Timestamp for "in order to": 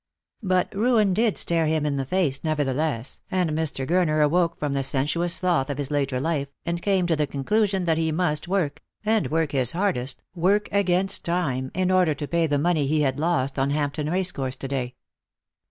11.75-12.27